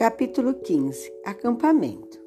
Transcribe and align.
Capítulo 0.00 0.54
15 0.54 1.12
Acampamento 1.26 2.18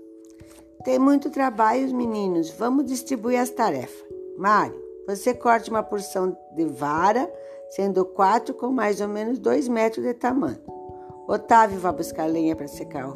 Tem 0.84 1.00
muito 1.00 1.32
trabalho, 1.32 1.92
meninos. 1.96 2.52
Vamos 2.52 2.86
distribuir 2.86 3.40
as 3.40 3.50
tarefas. 3.50 4.06
Mário, 4.38 4.80
você 5.08 5.34
corte 5.34 5.72
uma 5.72 5.82
porção 5.82 6.38
de 6.56 6.66
vara, 6.66 7.28
sendo 7.72 8.06
quatro 8.06 8.54
com 8.54 8.68
mais 8.68 9.02
ou 9.02 9.08
menos 9.08 9.40
dois 9.40 9.68
metros 9.68 10.06
de 10.06 10.14
tamanho. 10.14 10.62
Otávio 11.28 11.80
vai 11.80 11.92
buscar 11.94 12.28
lenha 12.28 12.56
para 12.56 12.68
secar 12.68 13.12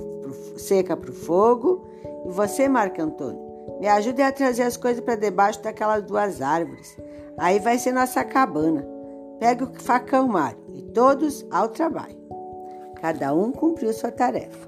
seca 0.58 0.98
para 0.98 1.12
o 1.12 1.14
fogo. 1.14 1.88
E 2.26 2.32
você, 2.32 2.68
Marco 2.68 3.00
Antônio, 3.00 3.40
me 3.80 3.88
ajude 3.88 4.24
a 4.24 4.32
trazer 4.32 4.64
as 4.64 4.76
coisas 4.76 5.04
para 5.04 5.14
debaixo 5.14 5.62
daquelas 5.62 6.02
duas 6.02 6.42
árvores. 6.42 6.98
Aí 7.38 7.60
vai 7.60 7.78
ser 7.78 7.92
nossa 7.92 8.26
cabana. 8.26 8.84
Pega 9.40 9.66
o 9.66 9.80
facão, 9.80 10.28
Mário, 10.28 10.58
e 10.74 10.82
todos 10.82 11.46
ao 11.52 11.70
trabalho. 11.70 12.18
Cada 13.02 13.34
um 13.34 13.52
cumpriu 13.52 13.94
sua 13.94 14.12
tarefa. 14.12 14.68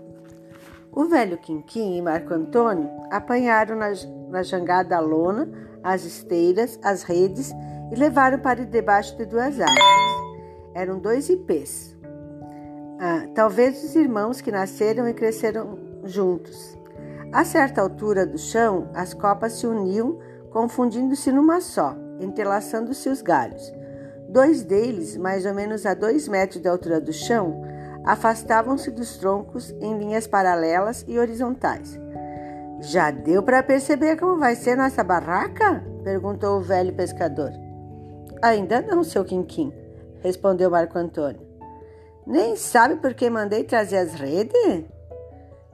O 0.91 1.05
velho 1.05 1.37
Quinquim 1.37 1.97
e 1.97 2.01
Marco 2.01 2.33
Antônio 2.33 2.89
apanharam 3.11 3.75
na, 3.75 3.91
na 4.29 4.43
jangada 4.43 4.97
a 4.97 4.99
lona, 4.99 5.49
as 5.83 6.03
esteiras, 6.03 6.79
as 6.83 7.03
redes 7.03 7.51
e 7.91 7.95
levaram 7.95 8.39
para 8.39 8.65
debaixo 8.65 9.15
de 9.17 9.25
duas 9.25 9.59
árvores. 9.59 9.83
Eram 10.73 10.99
dois 10.99 11.29
ipês. 11.29 11.95
Ah, 12.99 13.27
talvez 13.33 13.83
os 13.83 13.95
irmãos 13.95 14.41
que 14.41 14.51
nasceram 14.51 15.07
e 15.07 15.13
cresceram 15.13 15.79
juntos. 16.03 16.77
A 17.31 17.45
certa 17.45 17.81
altura 17.81 18.25
do 18.25 18.37
chão, 18.37 18.89
as 18.93 19.13
copas 19.13 19.53
se 19.53 19.67
uniam, 19.67 20.17
confundindo-se 20.49 21.31
numa 21.31 21.61
só, 21.61 21.95
entrelaçando-se 22.19 23.07
os 23.07 23.21
galhos. 23.21 23.71
Dois 24.27 24.63
deles, 24.63 25.15
mais 25.15 25.45
ou 25.45 25.53
menos 25.53 25.85
a 25.85 25.93
dois 25.93 26.27
metros 26.27 26.61
de 26.61 26.67
altura 26.67 26.99
do 26.99 27.13
chão, 27.13 27.63
afastavam-se 28.05 28.91
dos 28.91 29.17
troncos 29.17 29.71
em 29.81 29.97
linhas 29.97 30.27
paralelas 30.27 31.03
e 31.07 31.19
horizontais. 31.19 31.99
Já 32.81 33.11
deu 33.11 33.43
para 33.43 33.61
perceber 33.61 34.17
como 34.17 34.39
vai 34.39 34.55
ser 34.55 34.75
nossa 34.75 35.03
barraca? 35.03 35.83
perguntou 36.03 36.57
o 36.57 36.61
velho 36.61 36.93
pescador. 36.93 37.51
Ainda 38.41 38.81
não, 38.81 39.03
seu 39.03 39.25
Quinquim, 39.25 39.73
respondeu 40.21 40.69
Marco 40.69 40.97
Antônio. 40.97 41.41
Nem 42.25 42.55
sabe 42.55 42.95
por 42.95 43.13
que 43.13 43.29
mandei 43.29 43.63
trazer 43.63 43.97
as 43.97 44.13
redes? 44.13 44.85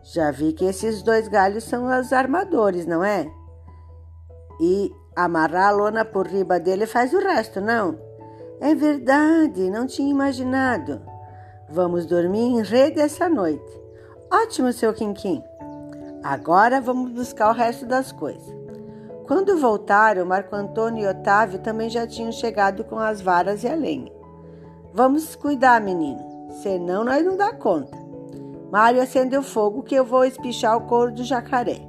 Já 0.01 0.31
vi 0.31 0.53
que 0.53 0.65
esses 0.65 1.03
dois 1.03 1.27
galhos 1.27 1.63
são 1.63 1.85
os 1.99 2.11
armadores, 2.11 2.85
não 2.85 3.03
é? 3.03 3.27
E 4.59 4.91
amarrar 5.15 5.69
a 5.69 5.71
lona 5.71 6.05
por 6.05 6.27
riba 6.27 6.59
dele 6.59 6.85
faz 6.85 7.13
o 7.13 7.19
resto, 7.19 7.61
não? 7.61 7.99
É 8.59 8.73
verdade, 8.73 9.69
não 9.69 9.85
tinha 9.85 10.09
imaginado. 10.09 11.01
Vamos 11.69 12.05
dormir 12.05 12.41
em 12.41 12.61
rede 12.61 12.99
essa 12.99 13.27
noite. 13.27 13.81
Ótimo, 14.31 14.71
seu 14.71 14.93
Quinquim. 14.93 15.43
Agora 16.23 16.79
vamos 16.79 17.11
buscar 17.11 17.49
o 17.49 17.53
resto 17.53 17.85
das 17.85 18.11
coisas. 18.11 18.55
Quando 19.25 19.57
voltaram, 19.57 20.25
Marco 20.25 20.55
Antônio 20.55 21.03
e 21.03 21.07
Otávio 21.07 21.57
também 21.59 21.89
já 21.89 22.05
tinham 22.05 22.31
chegado 22.31 22.83
com 22.83 22.99
as 22.99 23.19
varas 23.19 23.63
e 23.63 23.67
a 23.67 23.75
lenha. 23.75 24.11
Vamos 24.93 25.35
cuidar, 25.35 25.81
menino, 25.81 26.19
senão 26.61 27.03
nós 27.03 27.25
não 27.25 27.35
dá 27.35 27.51
conta. 27.51 27.97
Mário 28.71 29.01
acendeu 29.01 29.41
fogo 29.41 29.81
que 29.81 29.95
eu 29.95 30.05
vou 30.05 30.23
espichar 30.23 30.77
o 30.77 30.81
couro 30.81 31.11
do 31.11 31.23
jacaré. 31.23 31.81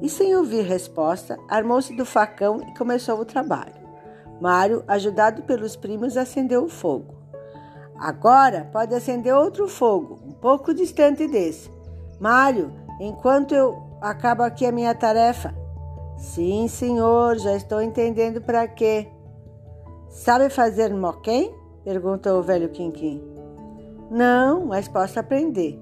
E 0.00 0.08
sem 0.08 0.36
ouvir 0.36 0.62
resposta, 0.62 1.36
armou-se 1.48 1.94
do 1.96 2.04
facão 2.04 2.60
e 2.62 2.78
começou 2.78 3.18
o 3.18 3.24
trabalho. 3.24 3.74
Mário, 4.40 4.84
ajudado 4.86 5.42
pelos 5.42 5.74
primos, 5.74 6.16
acendeu 6.16 6.64
o 6.64 6.68
fogo. 6.68 7.23
Agora 7.98 8.68
pode 8.72 8.94
acender 8.94 9.34
outro 9.34 9.68
fogo, 9.68 10.18
um 10.26 10.32
pouco 10.32 10.74
distante 10.74 11.26
desse. 11.26 11.70
Mário, 12.20 12.72
enquanto 13.00 13.54
eu 13.54 13.82
acabo 14.00 14.42
aqui 14.42 14.66
a 14.66 14.72
minha 14.72 14.94
tarefa. 14.94 15.54
Sim, 16.16 16.68
senhor, 16.68 17.38
já 17.38 17.54
estou 17.54 17.80
entendendo 17.80 18.40
para 18.40 18.66
quê. 18.68 19.08
Sabe 20.08 20.48
fazer 20.48 20.92
moquém? 20.94 21.54
perguntou 21.84 22.38
o 22.38 22.42
velho 22.42 22.68
Quinquim. 22.70 23.22
Não, 24.10 24.66
mas 24.66 24.88
posso 24.88 25.18
aprender. 25.18 25.80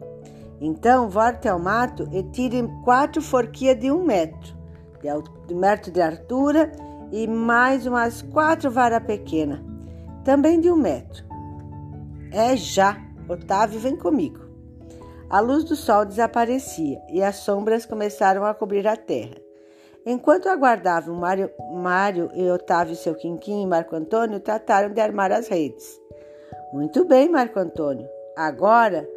Então, 0.60 1.08
volte 1.08 1.48
ao 1.48 1.58
mato 1.58 2.08
e 2.12 2.22
tire 2.22 2.62
quatro 2.84 3.20
forquias 3.20 3.78
de 3.78 3.91
um 3.91 4.04
metro, 4.04 4.56
de 5.47 5.54
metro 5.54 5.91
de 5.91 6.00
altura, 6.00 6.72
e 7.10 7.26
mais 7.26 7.87
umas 7.87 8.22
quatro 8.22 8.70
varas 8.70 9.04
pequenas, 9.04 9.60
também 10.25 10.60
de 10.60 10.70
um 10.70 10.76
metro. 10.76 11.31
É 12.32 12.56
já. 12.56 12.97
Otávio, 13.28 13.78
vem 13.78 13.97
comigo. 13.97 14.41
A 15.28 15.41
luz 15.41 15.65
do 15.65 15.76
sol 15.76 16.04
desaparecia 16.04 17.00
e 17.10 17.22
as 17.22 17.37
sombras 17.37 17.87
começaram 17.87 18.44
a 18.44 18.54
cobrir 18.54 18.87
a 18.87 18.97
terra. 18.97 19.37
Enquanto 20.04 20.48
aguardavam 20.48 21.15
Mário, 21.15 21.50
Mário 21.75 22.31
e 22.34 22.50
Otávio, 22.50 22.97
seu 22.97 23.15
Quinquim 23.15 23.62
e 23.62 23.66
Marco 23.66 23.94
Antônio, 23.94 24.41
trataram 24.41 24.93
de 24.93 25.00
armar 25.00 25.31
as 25.31 25.48
redes. 25.48 26.00
Muito 26.72 27.04
bem, 27.04 27.28
Marco 27.28 27.59
Antônio. 27.59 28.09
Agora 28.37 29.09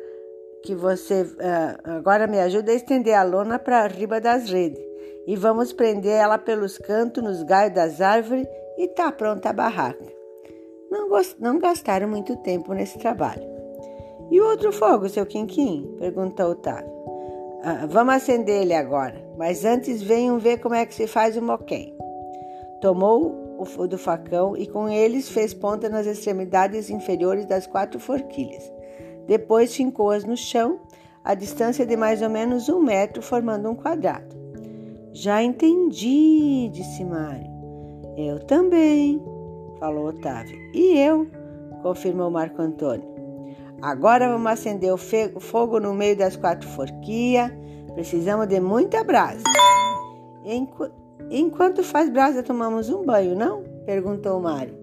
que 0.63 0.75
você 0.75 1.21
uh, 1.23 1.91
agora 1.97 2.27
me 2.27 2.39
ajuda 2.39 2.71
a 2.71 2.75
estender 2.75 3.15
a 3.15 3.23
lona 3.23 3.57
para 3.57 3.87
riba 3.87 4.19
das 4.19 4.49
redes 4.49 4.83
e 5.25 5.35
vamos 5.35 5.71
prender 5.71 6.13
ela 6.13 6.37
pelos 6.37 6.77
cantos 6.77 7.23
nos 7.23 7.43
galhos 7.43 7.73
das 7.73 8.01
árvores 8.01 8.47
e 8.77 8.87
tá 8.87 9.11
pronta 9.11 9.49
a 9.49 9.53
barraca. 9.53 10.24
Não, 10.95 11.09
não 11.39 11.59
gastaram 11.59 12.07
muito 12.07 12.37
tempo 12.37 12.73
nesse 12.73 12.97
trabalho. 12.97 13.43
E 14.31 14.39
o 14.39 14.49
outro 14.49 14.71
fogo, 14.71 15.09
seu 15.09 15.25
Quinquim? 15.25 15.93
perguntou 15.99 16.51
Otávio. 16.51 16.89
Ah, 17.63 17.85
vamos 17.85 18.15
acender 18.15 18.61
ele 18.61 18.73
agora, 18.73 19.27
mas 19.37 19.65
antes 19.65 20.01
venham 20.01 20.39
ver 20.39 20.59
como 20.59 20.73
é 20.73 20.85
que 20.85 20.95
se 20.95 21.05
faz 21.05 21.35
o 21.35 21.41
moquém. 21.41 21.93
Tomou 22.79 23.57
o 23.59 23.87
do 23.87 23.97
facão 23.97 24.55
e 24.55 24.67
com 24.67 24.87
eles 24.87 25.27
fez 25.29 25.53
ponta 25.53 25.89
nas 25.89 26.05
extremidades 26.05 26.89
inferiores 26.89 27.45
das 27.45 27.67
quatro 27.67 27.99
forquilhas. 27.99 28.71
Depois 29.27 29.75
fincou-as 29.75 30.23
no 30.23 30.37
chão, 30.37 30.79
a 31.23 31.33
distância 31.33 31.85
de 31.85 31.97
mais 31.97 32.21
ou 32.21 32.29
menos 32.29 32.69
um 32.69 32.79
metro, 32.79 33.21
formando 33.21 33.69
um 33.69 33.75
quadrado. 33.75 34.35
Já 35.11 35.41
entendi, 35.41 36.69
disse 36.71 37.03
Mário. 37.03 37.49
Eu 38.17 38.39
também 38.39 39.21
falou 39.85 40.07
Otávio. 40.07 40.57
E 40.73 40.97
eu, 40.97 41.27
confirmou 41.83 42.31
Marco 42.31 42.59
Antônio. 42.59 43.07
Agora 43.81 44.27
vamos 44.27 44.51
acender 44.51 44.91
o 44.91 44.97
fogo 44.97 45.79
no 45.79 45.93
meio 45.93 46.17
das 46.17 46.35
quatro 46.35 46.67
forquias. 46.69 47.51
Precisamos 47.93 48.47
de 48.47 48.59
muita 48.59 49.03
brasa. 49.03 49.43
Enqu 50.43 50.89
enquanto 51.29 51.83
faz 51.83 52.09
brasa, 52.09 52.43
tomamos 52.43 52.89
um 52.89 53.05
banho, 53.05 53.35
não? 53.35 53.63
Perguntou 53.85 54.39
Mário. 54.39 54.73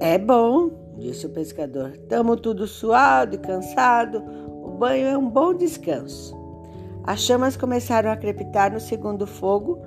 É 0.00 0.18
bom, 0.18 0.70
disse 0.96 1.26
o 1.26 1.30
pescador. 1.30 1.90
Estamos 1.90 2.40
tudo 2.40 2.66
suado 2.66 3.34
e 3.34 3.38
cansado. 3.38 4.22
O 4.62 4.70
banho 4.70 5.06
é 5.06 5.18
um 5.18 5.28
bom 5.28 5.52
descanso. 5.52 6.34
As 7.04 7.20
chamas 7.20 7.56
começaram 7.56 8.10
a 8.10 8.16
crepitar 8.16 8.72
no 8.72 8.80
segundo 8.80 9.26
fogo 9.26 9.78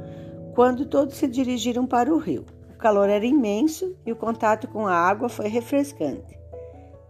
quando 0.57 0.87
todos 0.87 1.17
se 1.17 1.27
dirigiram 1.27 1.85
para 1.85 2.11
o 2.11 2.17
rio. 2.17 2.43
O 2.73 2.77
calor 2.79 3.11
era 3.11 3.23
imenso 3.23 3.95
e 4.03 4.11
o 4.11 4.15
contato 4.15 4.67
com 4.67 4.87
a 4.87 4.91
água 4.91 5.29
foi 5.29 5.47
refrescante. 5.47 6.35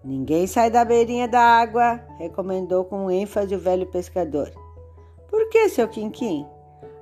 Ninguém 0.04 0.46
sai 0.46 0.70
da 0.70 0.84
beirinha 0.84 1.30
da 1.30 1.40
água, 1.40 2.02
recomendou 2.20 2.84
com 2.84 3.10
ênfase 3.10 3.56
o 3.56 3.60
velho 3.60 3.86
pescador. 3.86 4.52
Por 5.30 5.48
que, 5.48 5.70
seu 5.70 5.88
Quinquim? 5.88 6.46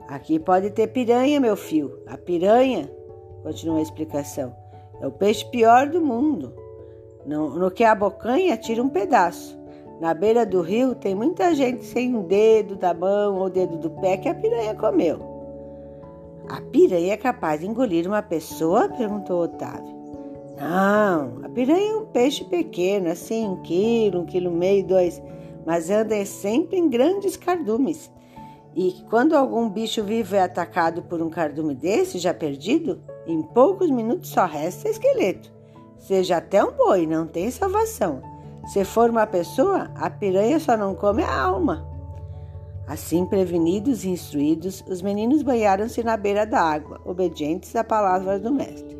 Aqui 0.07 0.37
pode 0.37 0.69
ter 0.69 0.85
piranha, 0.89 1.39
meu 1.39 1.55
filho. 1.55 1.99
A 2.05 2.15
piranha, 2.15 2.91
continuou 3.41 3.79
a 3.79 3.81
explicação, 3.81 4.55
é 5.01 5.07
o 5.07 5.11
peixe 5.11 5.43
pior 5.49 5.89
do 5.89 5.99
mundo. 5.99 6.53
No, 7.25 7.57
no 7.57 7.71
que 7.71 7.83
a 7.83 7.95
bocanha 7.95 8.55
tira 8.55 8.83
um 8.83 8.89
pedaço. 8.89 9.59
Na 9.99 10.13
beira 10.13 10.45
do 10.45 10.61
rio 10.61 10.93
tem 10.93 11.15
muita 11.15 11.55
gente 11.55 11.83
sem 11.83 12.15
um 12.15 12.21
dedo 12.21 12.75
da 12.75 12.93
mão 12.93 13.39
ou 13.39 13.49
dedo 13.49 13.77
do 13.77 13.89
pé 13.89 14.17
que 14.17 14.29
a 14.29 14.35
piranha 14.35 14.75
comeu. 14.75 15.34
A 16.49 16.61
piranha 16.61 17.13
é 17.13 17.17
capaz 17.17 17.61
de 17.61 17.67
engolir 17.67 18.07
uma 18.07 18.21
pessoa? 18.21 18.87
perguntou 18.89 19.43
Otávio. 19.43 19.95
Não, 20.57 21.43
a 21.43 21.49
piranha 21.49 21.91
é 21.91 21.95
um 21.95 22.05
peixe 22.05 22.43
pequeno, 22.45 23.09
assim, 23.09 23.47
um 23.47 23.61
quilo, 23.61 24.21
um 24.21 24.25
quilo 24.25 24.51
meio, 24.51 24.85
dois, 24.85 25.21
mas 25.65 25.89
anda 25.89 26.23
sempre 26.25 26.77
em 26.77 26.87
grandes 26.87 27.35
cardumes. 27.35 28.11
E 28.75 28.93
quando 29.09 29.33
algum 29.33 29.69
bicho 29.69 30.03
vivo 30.03 30.35
é 30.35 30.41
atacado 30.41 31.01
por 31.03 31.21
um 31.21 31.29
cardume 31.29 31.73
desse, 31.73 32.19
já 32.19 32.33
perdido, 32.33 33.01
em 33.25 33.41
poucos 33.41 33.89
minutos 33.89 34.29
só 34.29 34.45
resta 34.45 34.89
esqueleto. 34.89 35.51
Seja 35.97 36.37
até 36.37 36.63
um 36.63 36.71
boi, 36.71 37.07
não 37.07 37.25
tem 37.25 37.49
salvação. 37.49 38.21
Se 38.67 38.83
for 38.83 39.09
uma 39.09 39.25
pessoa, 39.25 39.89
a 39.95 40.09
piranha 40.09 40.59
só 40.59 40.77
não 40.77 40.93
come 40.93 41.23
a 41.23 41.41
alma. 41.41 41.94
Assim, 42.87 43.25
prevenidos 43.25 44.03
e 44.03 44.09
instruídos, 44.09 44.83
os 44.87 45.01
meninos 45.01 45.41
banharam-se 45.41 46.03
na 46.03 46.15
beira 46.15 46.45
da 46.45 46.61
água, 46.61 47.01
obedientes 47.03 47.75
à 47.75 47.83
palavra 47.83 48.39
do 48.39 48.51
mestre. 48.51 48.95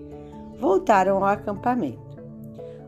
Voltaram 0.60 1.18
ao 1.18 1.26
acampamento. 1.26 2.04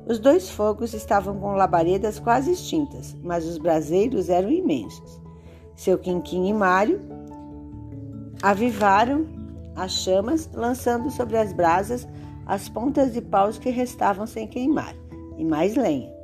Os 0.07 0.19
dois 0.19 0.49
fogos 0.49 0.93
estavam 0.93 1.37
com 1.37 1.53
labaredas 1.53 2.17
quase 2.17 2.51
extintas, 2.51 3.15
mas 3.21 3.45
os 3.45 3.57
braseiros 3.57 4.29
eram 4.29 4.49
imensos. 4.49 5.21
Seu 5.75 5.99
Quinquim 5.99 6.47
e 6.47 6.53
Mário 6.53 6.99
avivaram 8.41 9.27
as 9.75 9.91
chamas, 9.91 10.49
lançando 10.53 11.11
sobre 11.11 11.37
as 11.37 11.53
brasas 11.53 12.07
as 12.47 12.69
pontas 12.69 13.13
de 13.13 13.21
paus 13.21 13.59
que 13.59 13.69
restavam 13.69 14.25
sem 14.25 14.47
queimar, 14.47 14.95
e 15.37 15.43
mais 15.43 15.75
lenha. 15.75 16.16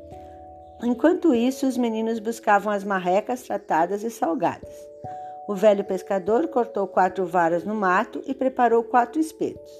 Enquanto 0.84 1.34
isso, 1.34 1.66
os 1.66 1.78
meninos 1.78 2.20
buscavam 2.20 2.72
as 2.72 2.84
marrecas 2.84 3.44
tratadas 3.44 4.04
e 4.04 4.10
salgadas. 4.10 4.70
O 5.48 5.56
velho 5.56 5.84
pescador 5.84 6.48
cortou 6.50 6.88
quatro 6.88 7.26
varas 7.26 7.64
no 7.64 7.74
mato 7.74 8.22
e 8.26 8.34
preparou 8.34 8.84
quatro 8.84 9.20
espetos. 9.20 9.72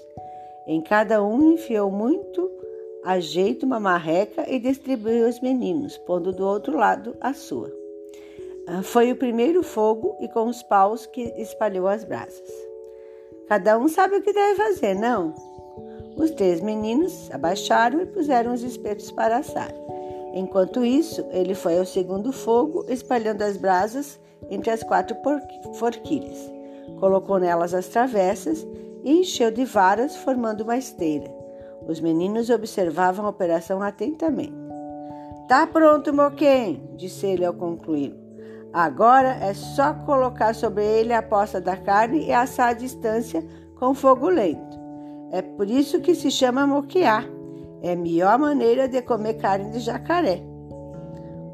Em 0.66 0.82
cada 0.82 1.22
um 1.22 1.54
enfiou 1.54 1.92
muito 1.92 2.50
a 3.04 3.20
jeito 3.20 3.66
uma 3.66 3.80
marreca 3.80 4.50
e 4.50 4.60
distribuiu 4.60 5.26
aos 5.26 5.42
meninos, 5.42 5.98
pondo 6.00 6.32
do 6.32 6.48
outro 6.48 6.78
lado 6.78 7.16
a 7.20 7.34
sua. 7.34 7.72
Ah, 8.66 8.82
foi 8.82 9.12
o 9.12 9.16
primeiro 9.18 9.62
fogo 9.62 10.16
e 10.22 10.30
com 10.30 10.48
os 10.48 10.64
paus 10.64 11.06
que 11.06 11.22
espalhou 11.38 11.88
as 11.88 12.06
brasas. 12.06 12.50
Cada 13.50 13.78
um 13.78 13.90
sabe 13.90 14.16
o 14.16 14.22
que 14.22 14.32
deve 14.32 14.56
fazer, 14.56 14.96
não? 14.96 15.34
Os 16.16 16.32
três 16.32 16.62
meninos 16.62 17.30
abaixaram 17.32 18.02
e 18.02 18.06
puseram 18.06 18.54
os 18.54 18.64
espetos 18.64 19.12
para 19.12 19.38
assar. 19.38 19.74
Enquanto 20.34 20.84
isso, 20.84 21.24
ele 21.30 21.54
foi 21.54 21.78
ao 21.78 21.86
segundo 21.86 22.34
fogo, 22.34 22.84
espalhando 22.90 23.44
as 23.44 23.56
brasas 23.56 24.20
entre 24.50 24.72
as 24.72 24.82
quatro 24.82 25.16
forquilhas. 25.76 26.52
Colocou 27.00 27.40
nelas 27.40 27.74
as 27.74 27.88
travessas 27.88 28.66
e 29.04 29.20
encheu 29.20 29.52
de 29.52 29.64
varas, 29.64 30.16
formando 30.16 30.62
uma 30.62 30.76
esteira. 30.76 31.32
Os 31.88 32.00
meninos 32.00 32.50
observavam 32.50 33.26
a 33.26 33.30
operação 33.30 33.82
atentamente. 33.82 34.64
Tá 35.48 35.68
pronto, 35.68 36.14
Moquém, 36.14 36.90
disse 36.96 37.28
ele 37.28 37.46
ao 37.46 37.54
concluir. 37.54 38.16
Agora 38.72 39.38
é 39.40 39.54
só 39.54 39.94
colocar 39.94 40.56
sobre 40.56 40.84
ele 40.84 41.14
a 41.14 41.22
poça 41.22 41.62
da 41.62 41.78
carne 41.78 42.26
e 42.26 42.34
assar 42.34 42.70
à 42.70 42.74
distância 42.74 43.46
com 43.78 43.94
fogo 43.94 44.30
lento. 44.30 44.80
É 45.32 45.42
por 45.42 45.70
isso 45.70 46.00
que 46.00 46.16
se 46.16 46.32
chama 46.32 46.66
moquear. 46.66 47.28
É 47.84 47.92
a 47.92 47.96
melhor 47.98 48.40
maneira 48.40 48.88
de 48.88 49.02
comer 49.02 49.34
carne 49.34 49.70
de 49.70 49.80
jacaré. 49.80 50.42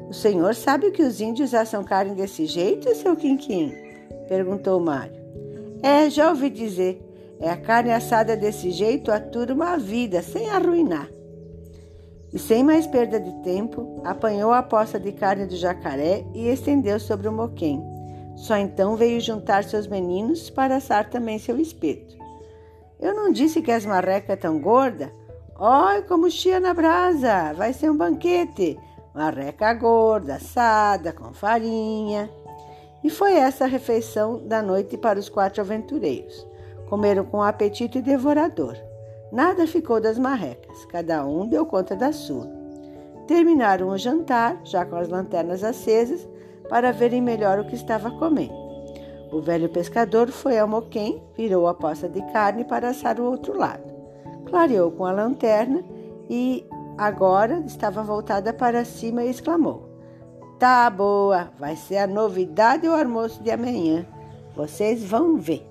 O 0.08 0.14
senhor 0.14 0.54
sabe 0.54 0.92
que 0.92 1.02
os 1.02 1.20
índios 1.20 1.52
assam 1.52 1.82
carne 1.82 2.14
desse 2.14 2.46
jeito, 2.46 2.94
seu 2.94 3.16
Quinquim? 3.16 3.74
Perguntou 4.28 4.78
Mário. 4.78 5.20
É, 5.82 6.08
já 6.08 6.30
ouvi 6.30 6.48
dizer. 6.48 7.04
É 7.40 7.50
a 7.50 7.56
carne 7.56 7.92
assada 7.92 8.36
desse 8.36 8.70
jeito 8.70 9.10
atura 9.10 9.52
uma 9.52 9.76
vida, 9.76 10.22
sem 10.22 10.48
arruinar. 10.48 11.08
E 12.32 12.38
sem 12.38 12.62
mais 12.62 12.86
perda 12.86 13.18
de 13.18 13.32
tempo, 13.42 14.00
apanhou 14.04 14.52
a 14.52 14.62
poça 14.62 15.00
de 15.00 15.10
carne 15.10 15.46
do 15.46 15.56
jacaré 15.56 16.24
e 16.32 16.48
estendeu 16.48 17.00
sobre 17.00 17.26
o 17.26 17.32
moquém. 17.32 17.82
Só 18.36 18.56
então 18.56 18.94
veio 18.94 19.20
juntar 19.20 19.64
seus 19.64 19.88
meninos 19.88 20.48
para 20.48 20.76
assar 20.76 21.10
também 21.10 21.40
seu 21.40 21.58
espeto. 21.58 22.16
Eu 23.00 23.14
não 23.14 23.32
disse 23.32 23.60
que 23.60 23.72
as 23.72 23.84
marrecas 23.84 24.38
tão 24.38 24.60
gorda? 24.60 25.10
Olha 25.62 26.00
como 26.00 26.30
chia 26.30 26.58
na 26.58 26.72
brasa! 26.72 27.52
Vai 27.52 27.74
ser 27.74 27.90
um 27.90 27.96
banquete! 27.96 28.78
Marreca 29.14 29.74
gorda, 29.74 30.36
assada, 30.36 31.12
com 31.12 31.34
farinha. 31.34 32.30
E 33.04 33.10
foi 33.10 33.34
essa 33.34 33.64
a 33.64 33.68
refeição 33.68 34.38
da 34.46 34.62
noite 34.62 34.96
para 34.96 35.18
os 35.18 35.28
quatro 35.28 35.60
aventureiros. 35.60 36.46
Comeram 36.88 37.26
com 37.26 37.42
apetite 37.42 38.00
devorador. 38.00 38.74
Nada 39.30 39.66
ficou 39.66 40.00
das 40.00 40.18
marrecas, 40.18 40.86
cada 40.86 41.26
um 41.26 41.46
deu 41.46 41.66
conta 41.66 41.94
da 41.94 42.10
sua. 42.10 42.50
Terminaram 43.26 43.88
o 43.88 43.98
jantar, 43.98 44.58
já 44.64 44.86
com 44.86 44.96
as 44.96 45.10
lanternas 45.10 45.62
acesas, 45.62 46.26
para 46.70 46.90
verem 46.90 47.20
melhor 47.20 47.58
o 47.58 47.66
que 47.66 47.74
estava 47.74 48.10
comendo. 48.12 48.54
O 49.30 49.42
velho 49.42 49.68
pescador 49.68 50.30
foi 50.30 50.58
ao 50.58 50.66
moquém, 50.66 51.22
virou 51.36 51.68
a 51.68 51.74
poça 51.74 52.08
de 52.08 52.22
carne 52.32 52.64
para 52.64 52.88
assar 52.88 53.20
o 53.20 53.24
outro 53.24 53.58
lado. 53.58 53.99
Clareou 54.50 54.90
com 54.90 55.06
a 55.06 55.12
lanterna 55.12 55.84
e 56.28 56.66
agora 56.98 57.62
estava 57.66 58.02
voltada 58.02 58.52
para 58.52 58.84
cima 58.84 59.22
e 59.22 59.30
exclamou: 59.30 59.88
Tá 60.58 60.90
boa, 60.90 61.50
vai 61.58 61.76
ser 61.76 61.98
a 61.98 62.06
novidade 62.06 62.88
o 62.88 62.92
almoço 62.92 63.42
de 63.42 63.50
amanhã. 63.50 64.04
Vocês 64.54 65.04
vão 65.04 65.36
ver. 65.36 65.66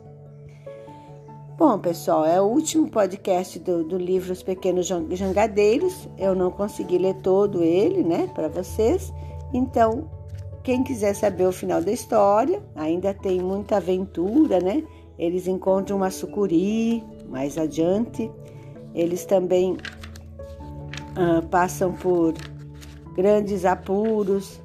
Bom, 1.57 1.77
pessoal, 1.77 2.25
é 2.25 2.39
o 2.39 2.45
último 2.45 2.89
podcast 2.89 3.59
do, 3.59 3.83
do 3.83 3.97
livro 3.97 4.31
Os 4.31 4.41
Pequenos 4.41 4.87
Jangadeiros. 4.87 6.07
Eu 6.17 6.33
não 6.33 6.49
consegui 6.49 6.97
ler 6.97 7.15
todo 7.15 7.61
ele, 7.61 8.01
né, 8.01 8.31
para 8.33 8.47
vocês. 8.47 9.13
Então, 9.53 10.09
quem 10.63 10.83
quiser 10.83 11.13
saber 11.13 11.45
o 11.45 11.51
final 11.51 11.81
da 11.81 11.91
história, 11.91 12.63
ainda 12.75 13.13
tem 13.13 13.41
muita 13.41 13.75
aventura, 13.75 14.61
né? 14.61 14.83
Eles 15.17 15.47
encontram 15.47 15.97
uma 15.97 16.09
sucuri 16.09 17.03
mais 17.27 17.57
adiante. 17.57 18.31
Eles 18.93 19.25
também 19.25 19.73
uh, 19.73 21.45
passam 21.49 21.93
por 21.93 22.33
grandes 23.15 23.65
apuros 23.65 24.59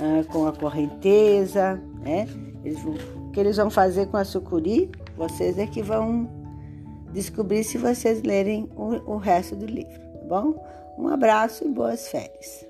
uh, 0.00 0.24
com 0.28 0.46
a 0.46 0.52
correnteza, 0.52 1.80
né? 2.02 2.28
Eles, 2.64 2.82
o 2.84 3.30
que 3.30 3.40
eles 3.40 3.56
vão 3.56 3.70
fazer 3.70 4.06
com 4.06 4.16
a 4.16 4.24
sucuri 4.24 4.90
vocês 5.16 5.58
é 5.58 5.66
que 5.66 5.82
vão 5.82 6.28
descobrir 7.12 7.62
se 7.62 7.78
vocês 7.78 8.22
lerem 8.22 8.68
o, 8.76 9.12
o 9.12 9.16
resto 9.16 9.54
do 9.54 9.66
livro, 9.66 9.92
tá 9.92 10.26
bom? 10.28 10.54
Um 10.98 11.08
abraço 11.08 11.64
e 11.64 11.68
boas 11.68 12.08
férias. 12.08 12.66